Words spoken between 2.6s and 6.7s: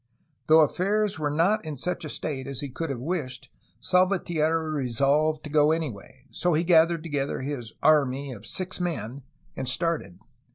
he could have wished, Salvatierra resolved to go anyway; so he